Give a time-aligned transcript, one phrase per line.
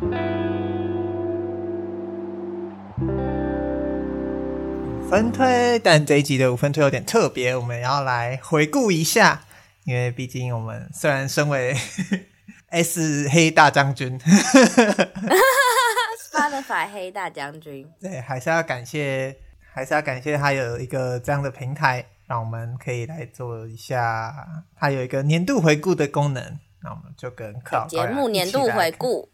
[0.00, 0.08] 五
[5.10, 9.40] 分推，但这一集的五分推有点特别，我们要来回顾一下，
[9.84, 11.74] 因为毕竟我们虽然身为
[12.70, 14.16] S 黑大将军，
[16.30, 19.36] Spotify 黑大将军，对，还是要感谢，
[19.72, 24.32] 还是要感谢他有一个这样的平台，让我们可以来做一下，
[24.78, 27.52] 他有一个年度回顾的功能，那我们就跟
[27.88, 29.28] 节目年度回顾。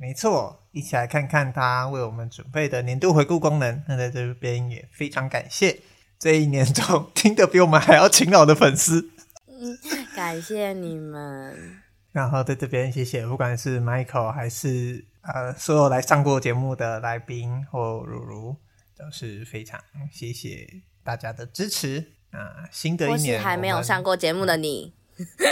[0.00, 3.82] 没错，一起来看看他为我们准备的年度回顾功能。
[3.88, 5.80] 那在这边也非常感谢
[6.18, 9.10] 这一年中 听得比我们还要勤劳的粉丝。
[9.48, 9.76] 嗯，
[10.14, 11.80] 感谢你们。
[12.12, 18.56] 然后在这边谢谢，不管是 Michael 还是呃所有来上过节目的来宾或如如，
[18.96, 19.80] 都是非常
[20.12, 22.68] 谢谢大家的支持啊、呃！
[22.70, 24.94] 新的一年，还没有上过节目的你，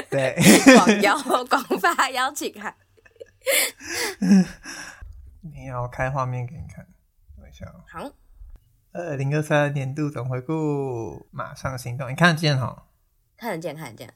[0.09, 0.37] 对，
[0.77, 2.75] 广邀广发邀请函。
[5.41, 6.87] 你要开画面给你看，
[7.37, 7.73] 等一下。
[7.89, 8.11] 好，
[8.93, 12.11] 二零二三年度总回顾，马上行动。
[12.11, 12.87] 你看得见哈？
[13.37, 14.13] 看得见，看得见。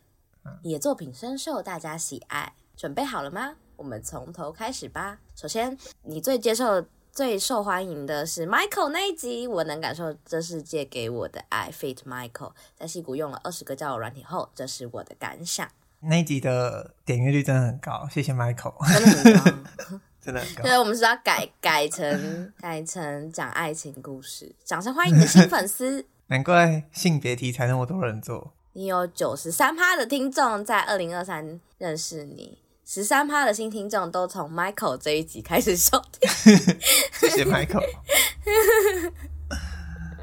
[0.62, 3.56] 你的作品深受大家喜爱，准备好了吗？
[3.77, 5.18] 我们从头开始吧。
[5.36, 9.46] 首先，你最接受、最受欢迎的是 Michael 那一集。
[9.46, 11.70] 我能感受这世界给我的爱。
[11.70, 11.98] Feat.
[11.98, 15.68] Michael 在戏骨用了二十个交友软体后，这是我的感想。
[16.02, 18.74] 那一集的点阅率真的很高，谢谢 Michael，
[19.22, 20.62] 真的很高， 真的很高。
[20.62, 26.06] 对，我们是要改改成 改成讲爱情故事，掌声欢迎你的新粉丝。
[26.28, 28.54] 难怪性别题材那么多人做。
[28.72, 32.56] 你有九十三趴的听众在二零二三认识你，
[32.86, 36.30] 十三趴的新听众都从 Michael 这一集开始收听。
[37.12, 37.84] 谢谢 Michael。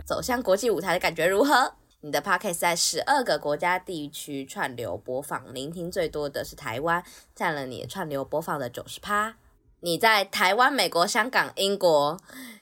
[0.05, 1.73] 走向国际舞台的感觉如何？
[2.01, 9.35] 你的 podcast 在十二个国家地区串流播放，聆听最多的是台湾，占了你的串流播放的九十趴。
[9.79, 12.19] 你在台湾、美国、香港、英国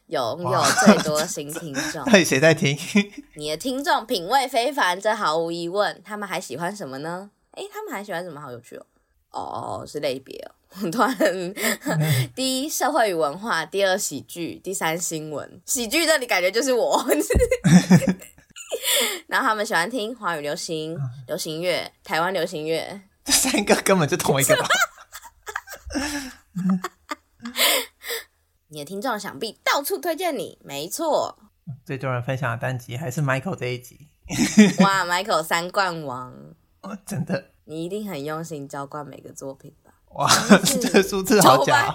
[0.08, 2.04] 拥有最多新听众。
[2.08, 2.78] 到底谁在听？
[3.36, 6.02] 你的听众品味非凡，这毫无疑问。
[6.04, 7.30] 他们还喜欢什么呢？
[7.52, 8.40] 诶，他们还喜欢什么？
[8.40, 8.86] 好有趣哦！
[9.32, 10.90] 哦，是类别哦。
[10.90, 11.54] 突然，
[12.34, 15.62] 第一社会与文化，第二喜剧，第三新闻。
[15.66, 17.06] 喜剧这里感觉就是我。
[19.46, 20.98] 他们喜欢听华语流行、
[21.28, 24.68] 流行乐、台湾流行乐，这三个根本就同一个吧？
[28.70, 31.38] 你的听众想必到处推荐你，没错。
[31.86, 34.10] 最多人分享的单集还是 Michael 这一集。
[34.80, 36.34] 哇，Michael 三冠王，
[36.82, 39.92] 哦，真的，你一定很用心浇灌每个作品吧？
[40.16, 40.28] 哇，
[40.82, 41.94] 这个数字好假。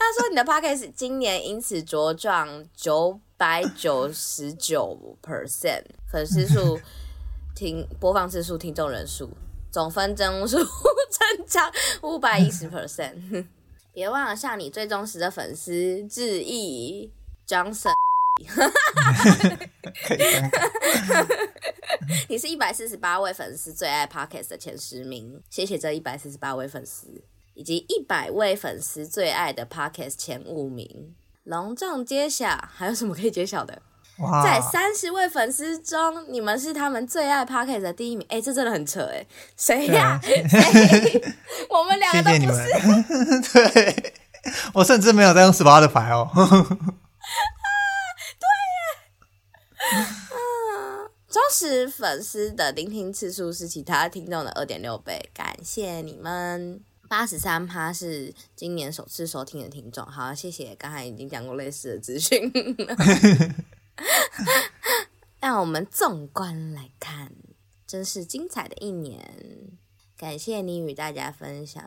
[0.00, 6.80] 他说你的 Podcast 今年因此茁壮九百九十九 percent 粉丝数、
[7.54, 9.28] 听播放次数、听众人数、
[9.70, 11.70] 总分增数增加
[12.02, 13.46] 五百一十 percent。
[13.92, 17.12] 别忘了向你最忠实的粉丝致意
[17.46, 17.92] ，Johnson。
[22.28, 27.22] 你是一百四十八位粉丝最爱 Podcast 的前十名，谢谢这一百四十八位粉丝。
[27.60, 33.82] 以及一百位粉丝最爱的 Podcast 前五名，隆重揭晓，还有什么可以揭晓的？
[34.18, 38.26] 哇在三十位粉丝中，你们是他们最爱 Podcast 的第一名。
[38.30, 39.26] 哎、欸，这真的很扯哎，
[39.58, 40.18] 谁呀？
[40.22, 41.22] 谁？
[41.68, 42.66] 我们两个都不是。
[43.68, 44.14] 对，
[44.72, 46.30] 我甚至没有在用 Spotify 哦。
[46.32, 46.48] 啊，
[48.40, 48.46] 对
[49.90, 50.00] 耶。
[50.00, 50.08] 啊，
[51.28, 56.80] 忠实粉丝的聆听次数是其他听众的二点六倍，感谢你们。
[57.10, 60.76] 八十三趴是今年首次收听的听众，好，谢谢。
[60.76, 62.52] 刚才已经讲过类似的资讯。
[65.40, 67.32] 让我们纵观来看，
[67.84, 69.28] 真是精彩的一年。
[70.16, 71.84] 感谢你与大家分享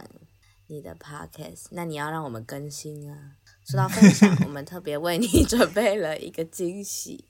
[0.67, 3.37] 你的 podcast，那你要让我们更新啊。
[3.65, 7.29] 说到分享， 我们特别为你 准备了一个惊喜，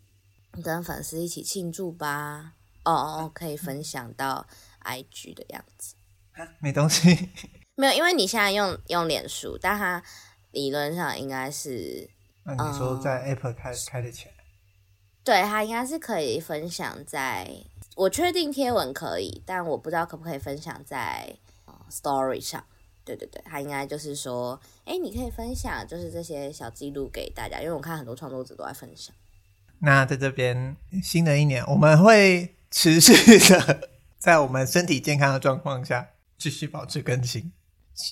[0.63, 2.53] 跟粉丝一起庆祝吧。
[2.85, 4.47] 哦，可以分享到
[4.83, 5.93] IG 的样子。
[6.59, 7.29] 没东西。
[7.75, 10.03] 没有，因为你现在用用脸书，但它
[10.51, 12.09] 理论上应该是，
[12.43, 14.31] 那你说在 Apple 开、嗯、开的钱，
[15.23, 17.49] 对，它应该是可以分享在，
[17.95, 21.35] 我确定贴文可以，但我不知道可不可以分享在
[21.89, 22.63] Story 上。
[23.05, 29.13] 对对对，它应该就是说，哎，你可以分享，就是这些小记录给大家，因为我看很多创作者都在分享。
[29.79, 37.51] 那在这边，新的一年我们会持续的 在我们身体健康的状况下继续保持更新。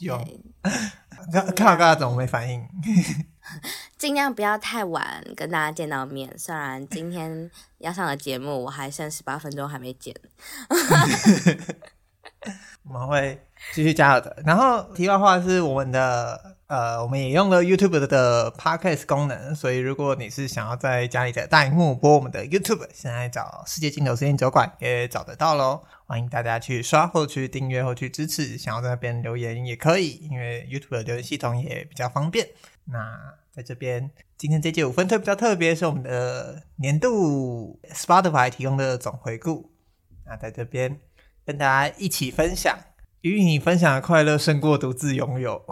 [0.01, 0.17] 有，
[1.31, 2.67] 看看大家怎么没反应。
[3.97, 6.33] 尽量不要太晚跟大家见到面。
[6.37, 7.49] 虽然今天
[7.79, 10.15] 要上的节目我还剩十八分钟还没剪。
[12.83, 13.39] 我们会
[13.73, 14.41] 继续加油的。
[14.45, 16.57] 然后题外话是我们的。
[16.71, 25.81] 呃，我们也用了 YouTube 的 Podcast 功能，所以如果你是想要在家里的大萤幕播我们的 YouTube，现在找世界尽头实验酒馆也找得到喽。
[26.05, 32.47] 欢迎大家去刷或去订阅或去支持，想要在那边留言也可以，因为 YouTube 的留言系统也比较方便。
[32.85, 32.97] 那
[33.53, 39.73] 在这边，今天这集五分特比较特别，是我们的年度 Spotify 提供的总回顾。
[40.25, 41.01] 那在这边
[41.45, 42.79] 跟大家一起分享。
[43.21, 45.63] 与你分享的快乐胜过独自拥有。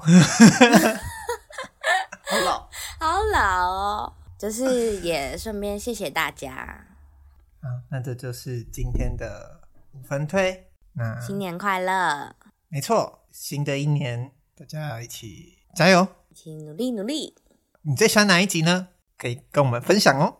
[2.25, 2.69] 好老，
[2.99, 4.13] 好老哦！
[4.37, 6.51] 就是也顺便谢谢大家。
[7.61, 9.61] 啊，那这就是今天的
[9.93, 10.69] 五分推。
[10.93, 12.35] 那新年快乐！
[12.67, 17.35] 没错，新的一年大家一起加油，一起努力努力。
[17.81, 18.89] 你最喜欢哪一集呢？
[19.17, 20.37] 可以跟我们分享哦。